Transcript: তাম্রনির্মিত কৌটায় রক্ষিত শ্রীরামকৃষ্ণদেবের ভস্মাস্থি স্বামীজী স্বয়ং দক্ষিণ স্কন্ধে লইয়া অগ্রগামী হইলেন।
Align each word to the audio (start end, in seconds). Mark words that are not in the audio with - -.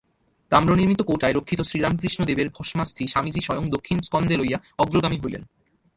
তাম্রনির্মিত 0.51 1.01
কৌটায় 1.01 1.35
রক্ষিত 1.35 1.59
শ্রীরামকৃষ্ণদেবের 1.61 2.47
ভস্মাস্থি 2.49 3.03
স্বামীজী 3.07 3.41
স্বয়ং 3.41 3.65
দক্ষিণ 3.69 3.97
স্কন্ধে 3.99 4.35
লইয়া 4.37 4.59
অগ্রগামী 4.77 5.17
হইলেন। 5.23 5.43